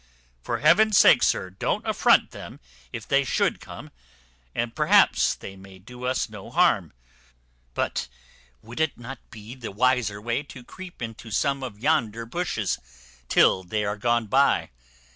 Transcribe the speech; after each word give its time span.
For 0.41 0.57
Heaven's 0.57 0.97
sake, 0.97 1.21
sir, 1.21 1.51
don't 1.51 1.85
affront 1.85 2.31
them 2.31 2.59
if 2.91 3.07
they 3.07 3.23
should 3.23 3.59
come, 3.61 3.91
and 4.55 4.75
perhaps 4.75 5.35
they 5.35 5.55
may 5.55 5.77
do 5.77 6.05
us 6.05 6.27
no 6.27 6.49
harm; 6.49 6.91
but 7.75 8.07
would 8.63 8.79
it 8.79 8.97
not 8.97 9.19
be 9.29 9.53
the 9.53 9.71
wiser 9.71 10.19
way 10.19 10.41
to 10.41 10.63
creep 10.63 11.03
into 11.03 11.29
some 11.29 11.61
of 11.61 11.77
yonder 11.77 12.25
bushes, 12.25 12.79
till 13.29 13.61
they 13.63 13.85
are 13.85 13.95
gone 13.97 14.25
by? 14.25 14.71